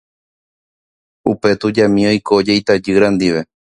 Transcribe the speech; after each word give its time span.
Upe 1.33 1.49
tujami 1.61 2.01
oikóje 2.11 2.51
itajýra 2.61 3.07
ndive. 3.17 3.41